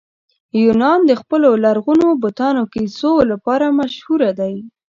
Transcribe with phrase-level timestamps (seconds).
[0.63, 4.55] یونان د خپلو لرغونو بتانو کیسو لپاره مشهوره دی.